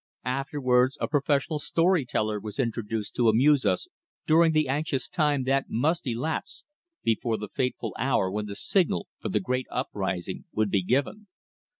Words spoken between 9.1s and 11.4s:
for the great uprising would be given.